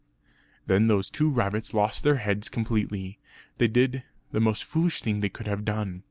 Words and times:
Then 0.65 0.87
those 0.87 1.11
two 1.11 1.29
rabbits 1.29 1.75
lost 1.75 2.03
their 2.03 2.15
heads 2.15 2.49
completely. 2.49 3.19
They 3.59 3.67
did 3.67 4.01
the 4.31 4.39
most 4.39 4.63
foolish 4.63 4.99
thing 5.03 5.17
that 5.17 5.21
they 5.21 5.29
could 5.29 5.45
have 5.45 5.63
done. 5.63 5.99